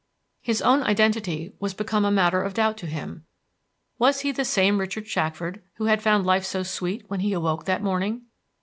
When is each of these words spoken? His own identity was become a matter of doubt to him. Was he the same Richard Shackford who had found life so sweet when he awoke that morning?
His 0.41 0.63
own 0.63 0.81
identity 0.81 1.53
was 1.59 1.75
become 1.75 2.05
a 2.05 2.09
matter 2.09 2.41
of 2.41 2.55
doubt 2.55 2.75
to 2.77 2.87
him. 2.87 3.27
Was 3.99 4.21
he 4.21 4.31
the 4.31 4.43
same 4.43 4.79
Richard 4.79 5.07
Shackford 5.07 5.61
who 5.75 5.85
had 5.85 6.01
found 6.01 6.25
life 6.25 6.43
so 6.43 6.63
sweet 6.63 7.07
when 7.07 7.19
he 7.19 7.33
awoke 7.33 7.65
that 7.65 7.83
morning? 7.83 8.23